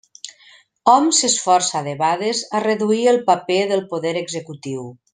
[0.93, 4.93] Hom s'esforça debades a reduir el paper del poder executiu.